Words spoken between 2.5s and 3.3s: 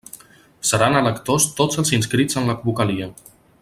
la vocalia.